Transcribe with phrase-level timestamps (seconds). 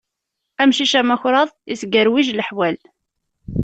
[0.61, 2.77] Amcic amakṛaḍ, isgerwij leḥwal.